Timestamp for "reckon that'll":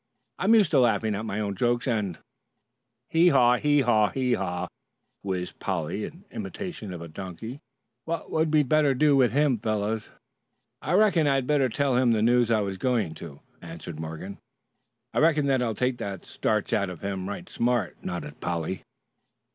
15.19-15.75